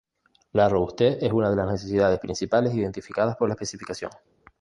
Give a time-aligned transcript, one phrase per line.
[0.53, 4.09] La robustez es una de las necesidades principales identificadas por la especificación.